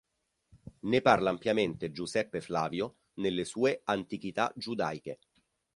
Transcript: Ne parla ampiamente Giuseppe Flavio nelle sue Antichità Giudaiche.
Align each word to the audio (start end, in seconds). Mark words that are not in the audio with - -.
Ne 0.79 0.99
parla 1.03 1.29
ampiamente 1.29 1.91
Giuseppe 1.91 2.41
Flavio 2.41 2.95
nelle 3.17 3.45
sue 3.45 3.81
Antichità 3.83 4.51
Giudaiche. 4.55 5.19